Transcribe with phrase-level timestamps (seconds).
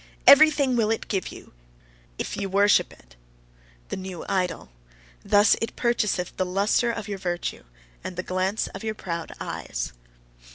[0.25, 1.53] Everything will it give YOU,
[2.17, 3.15] if YE worship it,
[3.89, 4.71] the new idol:
[5.23, 7.61] thus it purchaseth the lustre of your virtue,
[8.03, 9.93] and the glance of your proud eyes.